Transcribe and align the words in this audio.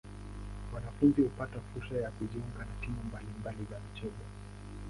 Wanafunzi 0.73 1.21
hupata 1.21 1.59
fursa 1.59 1.95
ya 1.95 2.11
kujiunga 2.11 2.59
na 2.59 2.81
timu 2.81 3.03
mbali 3.07 3.27
mbali 3.39 3.65
za 3.71 3.79
michezo. 3.79 4.25